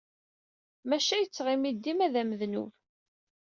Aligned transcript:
Maca 0.89 1.15
yettɣimi-d 1.19 1.77
dima 1.83 2.07
d 2.13 2.15
amednub. 2.21 2.71